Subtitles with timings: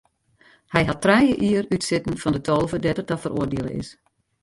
[0.73, 3.89] Hy hat trije jier útsitten fan de tolve dêr't er ta feroardiele is.